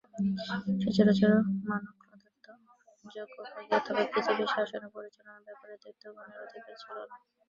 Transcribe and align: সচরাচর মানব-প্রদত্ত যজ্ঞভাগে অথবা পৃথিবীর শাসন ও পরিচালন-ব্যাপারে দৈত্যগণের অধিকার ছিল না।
সচরাচর 0.83 1.31
মানব-প্রদত্ত 1.65 2.45
যজ্ঞভাগে 3.05 3.71
অথবা 3.75 4.03
পৃথিবীর 4.11 4.49
শাসন 4.55 4.81
ও 4.83 4.95
পরিচালন-ব্যাপারে 4.95 5.73
দৈত্যগণের 5.83 6.39
অধিকার 6.45 6.75
ছিল 6.81 6.97
না। 7.01 7.15